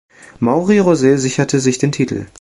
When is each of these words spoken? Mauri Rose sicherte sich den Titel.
Mauri 0.39 0.79
Rose 0.79 1.19
sicherte 1.19 1.59
sich 1.59 1.77
den 1.77 1.91
Titel. 1.91 2.25